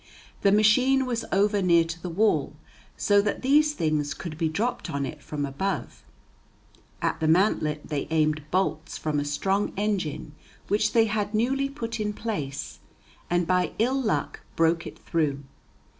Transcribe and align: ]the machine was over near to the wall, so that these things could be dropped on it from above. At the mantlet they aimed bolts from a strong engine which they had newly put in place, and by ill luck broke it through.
]the 0.41 0.51
machine 0.51 1.05
was 1.05 1.25
over 1.31 1.61
near 1.61 1.83
to 1.83 2.01
the 2.01 2.09
wall, 2.09 2.55
so 2.97 3.21
that 3.21 3.43
these 3.43 3.75
things 3.75 4.15
could 4.15 4.35
be 4.35 4.49
dropped 4.49 4.89
on 4.89 5.05
it 5.05 5.21
from 5.21 5.45
above. 5.45 6.01
At 7.03 7.19
the 7.19 7.27
mantlet 7.27 7.87
they 7.87 8.07
aimed 8.09 8.49
bolts 8.49 8.97
from 8.97 9.19
a 9.19 9.23
strong 9.25 9.73
engine 9.77 10.31
which 10.69 10.93
they 10.93 11.05
had 11.05 11.35
newly 11.35 11.69
put 11.69 11.99
in 11.99 12.13
place, 12.13 12.79
and 13.29 13.45
by 13.45 13.73
ill 13.77 14.01
luck 14.01 14.39
broke 14.55 14.87
it 14.87 14.97
through. 14.97 15.43